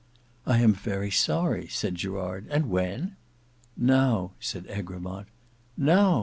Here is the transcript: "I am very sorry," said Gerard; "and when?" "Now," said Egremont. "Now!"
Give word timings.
"I 0.47 0.57
am 0.61 0.73
very 0.73 1.11
sorry," 1.11 1.67
said 1.67 1.93
Gerard; 1.93 2.47
"and 2.49 2.71
when?" 2.71 3.17
"Now," 3.77 4.31
said 4.39 4.65
Egremont. 4.67 5.27
"Now!" 5.77 6.19